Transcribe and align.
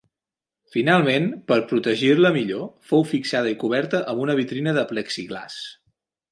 Finalment, 0.75 1.27
per 1.51 1.57
protegir-la 1.73 2.33
millor, 2.39 2.65
fou 2.93 3.07
fixada 3.11 3.53
i 3.53 3.61
coberta 3.67 4.03
amb 4.15 4.27
una 4.27 4.39
vitrina 4.43 4.77
de 4.81 4.89
plexiglàs. 4.95 5.63